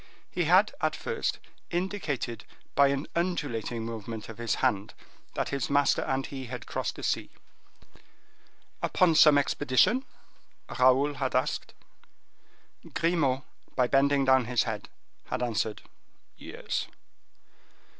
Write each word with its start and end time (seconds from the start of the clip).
He 0.31 0.45
had, 0.45 0.73
at 0.81 0.95
first, 0.95 1.37
indicated 1.69 2.43
by 2.73 2.87
an 2.87 3.05
undulating 3.15 3.85
movement 3.85 4.29
of 4.29 4.39
his 4.39 4.55
hand, 4.55 4.95
that 5.35 5.49
his 5.49 5.69
master 5.69 6.01
and 6.01 6.25
he 6.25 6.45
had 6.45 6.65
crossed 6.65 6.95
the 6.95 7.03
sea. 7.03 7.29
"Upon 8.81 9.13
some 9.13 9.37
expedition?" 9.37 10.03
Raoul 10.79 11.13
had 11.13 11.35
asked. 11.35 11.75
Grimaud 12.95 13.43
by 13.75 13.85
bending 13.85 14.25
down 14.25 14.45
his 14.45 14.63
head 14.63 14.89
had 15.25 15.43
answered, 15.43 15.83
"Yes." 16.35 16.87